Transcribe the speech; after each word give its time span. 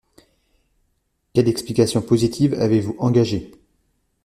Quelle 1.35 1.47
explication 1.47 2.01
positive 2.01 2.55
avez-vous 2.55 2.95
engagée? 2.97 3.51